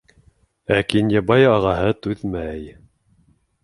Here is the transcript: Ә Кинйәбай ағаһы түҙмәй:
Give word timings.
Ә 0.77 0.79
Кинйәбай 0.93 1.47
ағаһы 1.53 1.95
түҙмәй: 2.07 2.77